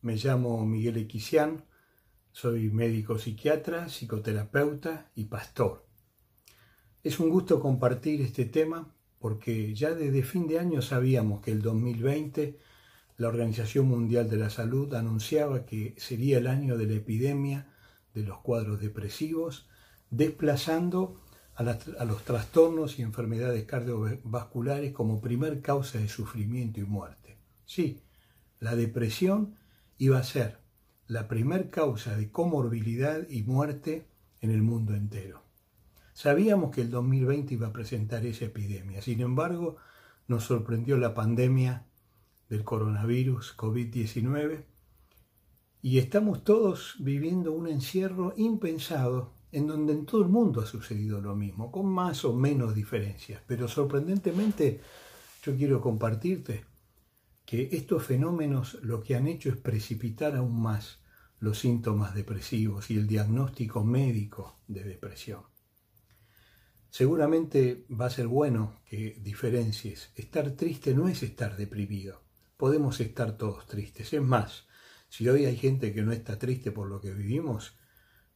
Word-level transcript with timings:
Me 0.00 0.16
llamo 0.16 0.64
Miguel 0.64 0.96
Equicián, 0.96 1.62
soy 2.32 2.70
médico 2.70 3.18
psiquiatra, 3.18 3.90
psicoterapeuta 3.90 5.10
y 5.14 5.24
pastor. 5.24 5.84
Es 7.04 7.20
un 7.20 7.28
gusto 7.28 7.60
compartir 7.60 8.22
este 8.22 8.46
tema 8.46 8.90
porque 9.18 9.74
ya 9.74 9.90
desde 9.90 10.22
fin 10.22 10.46
de 10.46 10.58
año 10.58 10.80
sabíamos 10.80 11.42
que 11.42 11.50
el 11.50 11.60
2020 11.60 12.58
la 13.18 13.28
Organización 13.28 13.86
Mundial 13.86 14.30
de 14.30 14.38
la 14.38 14.48
Salud 14.48 14.94
anunciaba 14.94 15.66
que 15.66 15.94
sería 15.98 16.38
el 16.38 16.46
año 16.46 16.78
de 16.78 16.86
la 16.86 16.94
epidemia 16.94 17.70
de 18.14 18.22
los 18.22 18.38
cuadros 18.38 18.80
depresivos, 18.80 19.68
desplazando 20.08 21.20
a, 21.54 21.64
los 21.64 22.24
trastornos 22.24 22.98
y 22.98 23.02
enfermedades 23.02 23.64
cardiovasculares 23.64 24.94
como 24.94 25.20
primer 25.20 25.60
causa 25.60 25.98
de 25.98 26.08
sufrimiento 26.08 26.80
y 26.80 26.84
muerte. 26.84 27.36
Sí, 27.66 28.00
la 28.60 28.76
depresión 28.76 29.56
iba 29.98 30.18
a 30.18 30.24
ser 30.24 30.58
la 31.06 31.26
primer 31.26 31.70
causa 31.70 32.16
de 32.16 32.30
comorbilidad 32.30 33.28
y 33.28 33.42
muerte 33.42 34.06
en 34.40 34.50
el 34.50 34.62
mundo 34.62 34.94
entero. 34.94 35.42
Sabíamos 36.12 36.74
que 36.74 36.82
el 36.82 36.90
2020 36.90 37.54
iba 37.54 37.68
a 37.68 37.72
presentar 37.72 38.26
esa 38.26 38.46
epidemia, 38.46 39.00
sin 39.02 39.20
embargo, 39.20 39.76
nos 40.26 40.44
sorprendió 40.44 40.98
la 40.98 41.14
pandemia 41.14 41.86
del 42.48 42.64
coronavirus 42.64 43.56
COVID-19 43.56 44.64
y 45.80 45.98
estamos 45.98 46.44
todos 46.44 46.96
viviendo 46.98 47.52
un 47.52 47.68
encierro 47.68 48.34
impensado 48.36 49.32
en 49.52 49.66
donde 49.66 49.92
en 49.92 50.04
todo 50.04 50.22
el 50.22 50.28
mundo 50.28 50.60
ha 50.60 50.66
sucedido 50.66 51.20
lo 51.20 51.34
mismo, 51.34 51.70
con 51.70 51.86
más 51.86 52.24
o 52.24 52.34
menos 52.34 52.74
diferencias. 52.74 53.40
Pero 53.46 53.68
sorprendentemente 53.68 54.80
yo 55.42 55.56
quiero 55.56 55.80
compartirte 55.80 56.64
que 57.48 57.70
estos 57.72 58.04
fenómenos 58.04 58.74
lo 58.82 59.02
que 59.02 59.16
han 59.16 59.26
hecho 59.26 59.48
es 59.48 59.56
precipitar 59.56 60.36
aún 60.36 60.60
más 60.60 60.98
los 61.40 61.58
síntomas 61.58 62.14
depresivos 62.14 62.90
y 62.90 62.98
el 62.98 63.06
diagnóstico 63.06 63.82
médico 63.82 64.60
de 64.68 64.84
depresión. 64.84 65.44
Seguramente 66.90 67.86
va 67.90 68.04
a 68.04 68.10
ser 68.10 68.26
bueno 68.26 68.82
que 68.84 69.18
diferencies. 69.22 70.10
Estar 70.14 70.50
triste 70.56 70.92
no 70.92 71.08
es 71.08 71.22
estar 71.22 71.56
deprimido. 71.56 72.22
Podemos 72.58 73.00
estar 73.00 73.38
todos 73.38 73.66
tristes. 73.66 74.12
Es 74.12 74.20
más, 74.20 74.66
si 75.08 75.26
hoy 75.26 75.46
hay 75.46 75.56
gente 75.56 75.94
que 75.94 76.02
no 76.02 76.12
está 76.12 76.38
triste 76.38 76.70
por 76.70 76.86
lo 76.86 77.00
que 77.00 77.14
vivimos, 77.14 77.78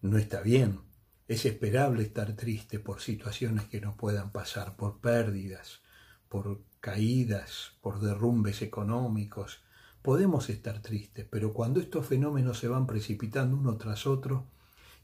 no 0.00 0.16
está 0.16 0.40
bien. 0.40 0.80
Es 1.28 1.44
esperable 1.44 2.04
estar 2.04 2.34
triste 2.36 2.78
por 2.78 3.02
situaciones 3.02 3.66
que 3.66 3.82
nos 3.82 3.96
puedan 3.96 4.32
pasar, 4.32 4.76
por 4.76 5.02
pérdidas, 5.02 5.82
por 6.30 6.64
caídas, 6.84 7.72
por 7.80 7.98
derrumbes 7.98 8.60
económicos. 8.60 9.62
Podemos 10.02 10.50
estar 10.50 10.82
tristes, 10.82 11.26
pero 11.30 11.54
cuando 11.54 11.80
estos 11.80 12.06
fenómenos 12.06 12.58
se 12.58 12.68
van 12.68 12.86
precipitando 12.86 13.56
uno 13.56 13.78
tras 13.78 14.06
otro 14.06 14.44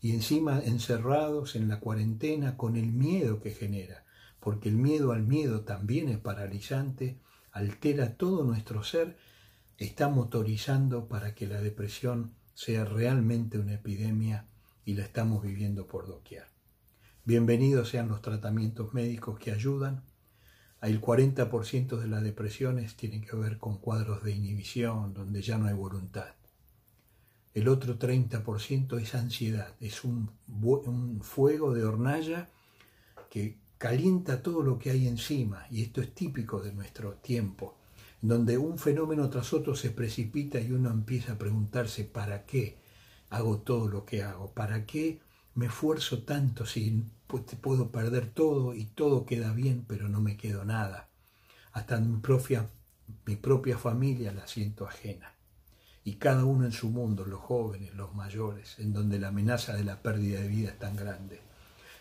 y 0.03 0.12
encima 0.12 0.61
encerrados 0.61 1.56
en 1.56 1.69
la 1.69 1.81
cuarentena 1.81 2.59
con 2.59 2.77
el 2.77 2.92
miedo 2.92 3.41
que 3.41 3.53
genera, 3.53 4.05
porque 4.41 4.69
el 4.69 4.77
miedo 4.77 5.12
al 5.12 5.22
miedo 5.22 5.62
también 5.62 6.11
es 6.11 6.19
paralizante, 6.19 7.19
altera 7.50 8.15
todo 8.19 8.44
nuestro 8.44 8.84
ser, 8.84 9.17
está 9.78 10.11
motorizando 10.11 11.09
para 11.09 11.34
que 11.34 11.47
la 11.47 11.62
depresión 11.62 12.34
sea 12.53 12.84
realmente 12.84 13.59
una 13.59 13.72
epidemia 13.72 14.44
y 14.84 14.97
la 14.97 15.05
estamos 15.05 15.42
viviendo 15.42 15.87
por 15.87 16.06
doquier. 16.06 16.44
Bienvenidos 17.25 17.89
sean 17.89 18.09
los 18.09 18.20
tratamientos 18.20 18.92
médicos 18.92 19.38
que 19.38 19.50
ayudan. 19.50 20.09
El 20.82 21.00
40% 21.00 21.98
de 21.98 22.06
las 22.06 22.22
depresiones 22.22 22.96
tienen 22.96 23.20
que 23.20 23.36
ver 23.36 23.58
con 23.58 23.78
cuadros 23.78 24.22
de 24.24 24.32
inhibición, 24.32 25.12
donde 25.12 25.42
ya 25.42 25.58
no 25.58 25.66
hay 25.66 25.74
voluntad. 25.74 26.34
El 27.52 27.68
otro 27.68 27.98
30% 27.98 29.00
es 29.00 29.14
ansiedad, 29.14 29.74
es 29.80 30.04
un, 30.04 30.30
un 30.48 31.20
fuego 31.22 31.74
de 31.74 31.84
hornalla 31.84 32.48
que 33.28 33.58
calienta 33.76 34.42
todo 34.42 34.62
lo 34.62 34.78
que 34.78 34.91
hay 34.91 35.06
encima, 35.06 35.66
y 35.70 35.82
esto 35.82 36.00
es 36.00 36.14
típico 36.14 36.60
de 36.60 36.72
nuestro 36.72 37.14
tiempo, 37.14 37.76
donde 38.22 38.56
un 38.56 38.78
fenómeno 38.78 39.28
tras 39.28 39.52
otro 39.52 39.74
se 39.74 39.91
precipita 39.91 40.60
y 40.60 40.72
uno 40.72 40.91
empieza 40.91 41.32
a 41.32 41.38
preguntarse, 41.38 42.04
¿para 42.04 42.47
qué? 42.47 42.80
hago 43.30 43.58
todo 43.58 43.88
lo 43.88 44.04
que 44.04 44.22
hago? 44.22 44.52
¿Para 44.52 44.84
qué 44.84 45.20
me 45.54 45.66
esfuerzo 45.66 46.22
tanto 46.22 46.66
si 46.66 47.04
puedo 47.38 47.91
perder 47.91 48.28
todo 48.30 48.74
y 48.74 48.84
todo 48.84 49.26
queda 49.26 49.52
bien, 49.52 49.84
pero 49.86 50.08
no 50.08 50.20
me 50.20 50.36
quedo 50.36 50.64
nada? 50.64 51.08
Hasta 51.72 51.98
mi 52.00 52.20
propia, 52.20 52.68
mi 53.26 53.36
propia 53.36 53.78
familia 53.78 54.32
la 54.32 54.46
siento 54.46 54.86
ajena. 54.86 55.34
Y 56.04 56.14
cada 56.14 56.44
uno 56.44 56.64
en 56.64 56.72
su 56.72 56.88
mundo, 56.88 57.24
los 57.26 57.41
jóvenes, 57.41 57.94
los 57.94 58.14
mayores, 58.14 58.78
en 58.78 58.92
donde 58.92 59.18
la 59.18 59.28
amenaza 59.28 59.74
de 59.74 59.84
la 59.84 60.02
pérdida 60.02 60.41
de 60.41 60.48
vida 60.48 60.70
es 60.70 60.78
tan 60.78 60.96
grande. 60.96 61.41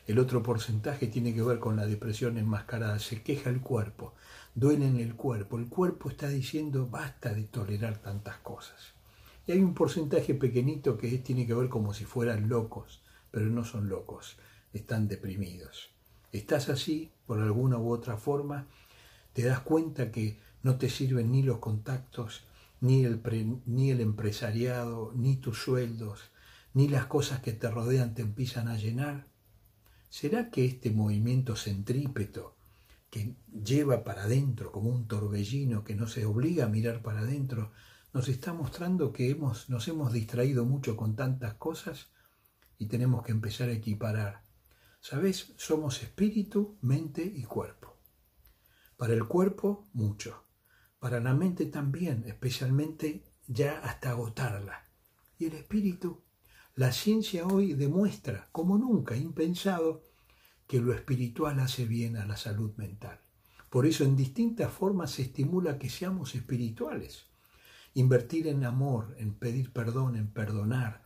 El 0.07 0.17
otro 0.17 0.41
porcentaje 0.41 1.07
tiene 1.07 1.35
que 1.35 1.43
ver 1.43 1.59
con 1.59 1.75
la 1.75 1.85
depresión 1.85 2.37
enmascarada. 2.37 2.97
Se 2.97 3.21
queja 3.21 3.51
el 3.51 3.61
cuerpo, 3.61 4.15
duele 4.55 4.87
en 4.87 4.97
el 4.99 5.15
cuerpo. 5.15 5.59
El 5.59 5.67
cuerpo 5.67 6.09
está 6.09 6.27
diciendo 6.29 6.87
basta 6.87 7.33
de 7.33 7.43
tolerar 7.43 7.99
tantas 7.99 8.37
cosas. 8.37 8.93
Y 9.45 9.51
hay 9.51 9.59
un 9.59 9.73
porcentaje 9.73 10.33
pequeñito 10.33 10.97
que 10.97 11.09
tiene 11.19 11.45
que 11.45 11.53
ver 11.53 11.69
como 11.69 11.93
si 11.93 12.05
fueran 12.05 12.49
locos, 12.49 13.03
pero 13.31 13.45
no 13.47 13.63
son 13.63 13.89
locos, 13.89 14.37
están 14.73 15.07
deprimidos. 15.07 15.89
Estás 16.31 16.69
así 16.69 17.11
por 17.25 17.39
alguna 17.39 17.77
u 17.77 17.91
otra 17.91 18.17
forma, 18.17 18.67
te 19.33 19.43
das 19.43 19.59
cuenta 19.59 20.11
que 20.11 20.39
no 20.63 20.77
te 20.77 20.89
sirven 20.89 21.31
ni 21.31 21.43
los 21.43 21.59
contactos, 21.59 22.43
ni 22.81 23.03
el, 23.03 23.21
ni 23.65 23.91
el 23.91 24.01
empresariado, 24.01 25.11
ni 25.15 25.37
tus 25.37 25.61
sueldos, 25.61 26.31
ni 26.73 26.87
las 26.87 27.05
cosas 27.05 27.41
que 27.41 27.53
te 27.53 27.69
rodean 27.69 28.13
te 28.13 28.21
empiezan 28.21 28.67
a 28.67 28.77
llenar. 28.77 29.27
¿Será 30.09 30.49
que 30.49 30.65
este 30.65 30.91
movimiento 30.91 31.55
centrípeto 31.55 32.55
que 33.09 33.35
lleva 33.63 34.03
para 34.03 34.23
adentro 34.23 34.71
como 34.71 34.89
un 34.89 35.07
torbellino 35.07 35.83
que 35.83 35.95
no 35.95 36.07
se 36.07 36.25
obliga 36.25 36.65
a 36.65 36.69
mirar 36.69 37.01
para 37.01 37.21
adentro, 37.21 37.71
nos 38.13 38.27
está 38.27 38.53
mostrando 38.53 39.11
que 39.13 39.29
hemos, 39.29 39.69
nos 39.69 39.87
hemos 39.87 40.13
distraído 40.13 40.65
mucho 40.65 40.95
con 40.95 41.15
tantas 41.15 41.55
cosas 41.55 42.07
y 42.77 42.85
tenemos 42.85 43.23
que 43.23 43.31
empezar 43.31 43.69
a 43.69 43.73
equiparar. 43.73 44.43
¿Sabes? 44.99 45.53
Somos 45.57 46.03
espíritu, 46.03 46.77
mente 46.81 47.23
y 47.23 47.43
cuerpo. 47.43 47.97
Para 48.97 49.13
el 49.13 49.25
cuerpo, 49.25 49.87
mucho. 49.93 50.43
Para 50.99 51.19
la 51.19 51.33
mente 51.33 51.65
también, 51.65 52.23
especialmente 52.27 53.23
ya 53.47 53.79
hasta 53.79 54.11
agotarla. 54.11 54.85
Y 55.37 55.45
el 55.45 55.53
espíritu, 55.53 56.23
la 56.75 56.91
ciencia 56.91 57.47
hoy 57.47 57.73
demuestra, 57.73 58.49
como 58.51 58.77
nunca 58.77 59.15
impensado, 59.15 60.03
que 60.67 60.81
lo 60.81 60.93
espiritual 60.93 61.59
hace 61.59 61.85
bien 61.85 62.17
a 62.17 62.25
la 62.25 62.37
salud 62.37 62.75
mental. 62.75 63.19
Por 63.69 63.85
eso 63.85 64.03
en 64.03 64.15
distintas 64.15 64.71
formas 64.71 65.11
se 65.11 65.23
estimula 65.23 65.79
que 65.79 65.89
seamos 65.89 66.35
espirituales 66.35 67.29
invertir 67.93 68.47
en 68.47 68.63
amor, 68.63 69.15
en 69.17 69.33
pedir 69.33 69.71
perdón, 69.73 70.15
en 70.15 70.27
perdonar. 70.27 71.01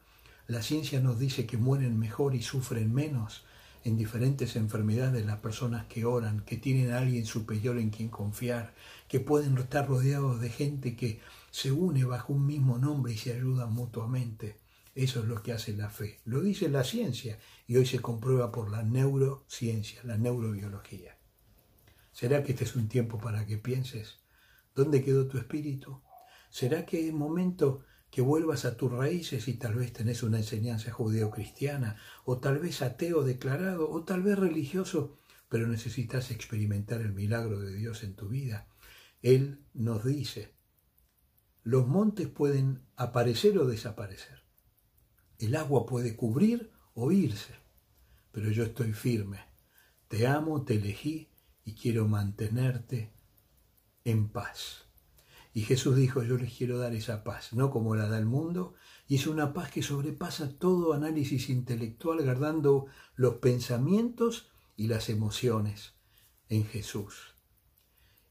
La 0.47 0.61
ciencia 0.61 0.99
nos 0.99 1.19
dice 1.19 1.45
que 1.45 1.57
mueren 1.57 1.97
mejor 1.97 2.35
y 2.35 2.41
sufren 2.41 2.93
menos 2.93 3.45
en 3.83 3.97
diferentes 3.97 4.55
enfermedades 4.55 5.25
las 5.25 5.39
personas 5.39 5.85
que 5.85 6.05
oran, 6.05 6.41
que 6.45 6.57
tienen 6.57 6.91
a 6.91 6.99
alguien 6.99 7.25
superior 7.25 7.77
en 7.77 7.89
quien 7.89 8.09
confiar, 8.09 8.73
que 9.07 9.19
pueden 9.19 9.57
estar 9.57 9.87
rodeados 9.87 10.39
de 10.39 10.49
gente 10.49 10.95
que 10.95 11.19
se 11.51 11.71
une 11.71 12.05
bajo 12.05 12.33
un 12.33 12.45
mismo 12.45 12.77
nombre 12.77 13.13
y 13.13 13.17
se 13.17 13.33
ayudan 13.33 13.73
mutuamente. 13.73 14.57
Eso 14.95 15.21
es 15.21 15.25
lo 15.25 15.41
que 15.41 15.53
hace 15.53 15.73
la 15.73 15.89
fe. 15.89 16.21
Lo 16.25 16.41
dice 16.41 16.69
la 16.69 16.83
ciencia 16.83 17.39
y 17.67 17.77
hoy 17.77 17.85
se 17.85 17.99
comprueba 17.99 18.51
por 18.51 18.71
la 18.71 18.83
neurociencia, 18.83 20.01
la 20.03 20.17
neurobiología. 20.17 21.17
¿Será 22.11 22.43
que 22.43 22.51
este 22.51 22.63
es 22.63 22.75
un 22.75 22.87
tiempo 22.87 23.17
para 23.17 23.45
que 23.45 23.57
pienses? 23.57 24.19
¿Dónde 24.75 25.03
quedó 25.03 25.27
tu 25.27 25.37
espíritu? 25.37 26.01
¿Será 26.49 26.85
que 26.85 27.07
es 27.07 27.13
momento 27.13 27.83
que 28.13 28.21
vuelvas 28.21 28.63
a 28.65 28.77
tus 28.77 28.91
raíces 28.91 29.47
y 29.47 29.55
tal 29.55 29.73
vez 29.73 29.91
tenés 29.91 30.21
una 30.21 30.37
enseñanza 30.37 30.91
judeo-cristiana, 30.91 31.97
o 32.25 32.37
tal 32.37 32.59
vez 32.59 32.83
ateo 32.83 33.23
declarado, 33.23 33.89
o 33.89 34.03
tal 34.03 34.21
vez 34.21 34.37
religioso, 34.37 35.17
pero 35.49 35.67
necesitas 35.67 36.29
experimentar 36.29 37.01
el 37.01 37.11
milagro 37.11 37.59
de 37.59 37.73
Dios 37.73 38.03
en 38.03 38.15
tu 38.15 38.27
vida? 38.27 38.67
Él 39.23 39.65
nos 39.73 40.05
dice, 40.05 40.53
los 41.63 41.87
montes 41.87 42.27
pueden 42.27 42.83
aparecer 42.97 43.57
o 43.57 43.65
desaparecer. 43.65 44.43
El 45.39 45.55
agua 45.55 45.87
puede 45.87 46.15
cubrir 46.15 46.71
o 46.93 47.11
irse, 47.11 47.55
pero 48.31 48.51
yo 48.51 48.63
estoy 48.63 48.93
firme. 48.93 49.39
Te 50.07 50.27
amo, 50.27 50.63
te 50.63 50.75
elegí 50.75 51.31
y 51.65 51.73
quiero 51.73 52.07
mantenerte 52.07 53.11
en 54.03 54.29
paz. 54.29 54.85
Y 55.53 55.61
Jesús 55.61 55.95
dijo, 55.95 56.23
yo 56.23 56.37
les 56.37 56.51
quiero 56.57 56.79
dar 56.79 56.93
esa 56.95 57.23
paz, 57.23 57.53
no 57.53 57.69
como 57.69 57.95
la 57.95 58.07
da 58.07 58.17
el 58.17 58.25
mundo, 58.25 58.73
y 59.07 59.15
es 59.15 59.27
una 59.27 59.53
paz 59.53 59.71
que 59.71 59.83
sobrepasa 59.83 60.57
todo 60.57 60.93
análisis 60.93 61.49
intelectual, 61.49 62.23
guardando 62.23 62.87
los 63.15 63.35
pensamientos 63.35 64.49
y 64.75 64.87
las 64.87 65.09
emociones 65.09 65.93
en 66.49 66.65
Jesús. 66.65 67.35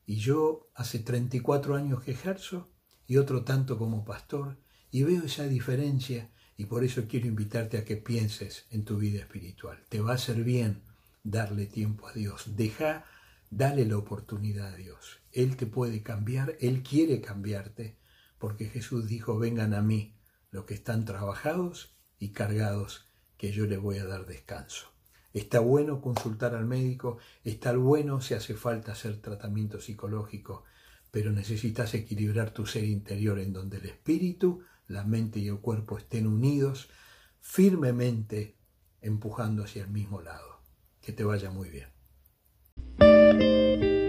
Y 0.05 0.17
yo 0.17 0.71
hace 0.75 0.99
34 0.99 1.77
años 1.77 2.03
que 2.03 2.11
ejerzo 2.11 2.73
y 3.07 3.19
otro 3.19 3.45
tanto 3.45 3.79
como 3.79 4.05
pastor, 4.05 4.59
Y 4.95 5.05
veo 5.05 5.25
esa 5.25 5.45
diferencia 5.45 6.31
y 6.59 6.67
por 6.67 6.85
eso 6.85 7.07
quiero 7.09 7.27
invitarte 7.27 7.79
a 7.79 7.85
que 7.85 7.97
pienses 7.97 8.67
en 8.71 8.85
tu 8.85 8.99
vida 8.99 9.21
espiritual. 9.21 9.83
Te 9.89 10.03
va 10.03 10.13
a 10.13 10.15
hacer 10.17 10.45
bien 10.45 10.83
darle 11.25 11.65
tiempo 11.65 12.07
a 12.09 12.13
Dios. 12.13 12.57
Deja, 12.57 13.07
dale 13.53 13.85
la 13.85 13.99
oportunidad 13.99 14.73
a 14.73 14.77
Dios. 14.77 15.21
Él 15.31 15.57
te 15.57 15.67
puede 15.67 16.03
cambiar, 16.03 16.57
Él 16.61 16.83
quiere 16.83 17.21
cambiarte, 17.21 17.99
porque 18.39 18.65
Jesús 18.65 19.07
dijo, 19.07 19.39
vengan 19.39 19.75
a 19.75 19.83
mí 19.83 20.17
los 20.51 20.65
que 20.65 20.73
están 20.73 21.05
trabajados 21.05 21.95
y 22.19 22.31
cargados, 22.31 23.07
que 23.37 23.53
yo 23.53 23.67
les 23.67 23.79
voy 23.79 23.99
a 23.99 24.07
dar 24.07 24.25
descanso. 24.25 24.91
Está 25.35 25.61
bueno 25.61 26.01
consultar 26.01 26.55
al 26.55 26.65
médico, 26.65 27.19
está 27.45 27.77
bueno 27.77 28.23
si 28.23 28.33
hace 28.35 28.55
falta 28.55 28.93
hacer 28.93 29.21
tratamiento 29.21 29.81
psicológico, 29.81 30.65
pero 31.11 31.31
necesitas 31.31 31.93
equilibrar 31.93 32.53
tu 32.53 32.65
ser 32.65 32.85
interior 32.85 33.39
en 33.39 33.53
donde 33.53 33.79
el 33.79 33.87
espíritu, 33.87 34.63
la 34.89 35.05
mente 35.05 35.41
y 35.41 35.49
el 35.49 35.59
cuerpo 35.59 35.99
estén 35.99 36.27
unidos 36.27 36.89
firmemente 37.41 38.57
empujando 39.03 39.65
hacia 39.65 39.83
el 39.83 39.91
mismo 39.91 40.23
lado. 40.23 40.63
Que 41.03 41.13
te 41.13 41.25
vaya 41.25 41.51
muy 41.51 41.69
bien. 41.69 42.02
Música 43.33 44.02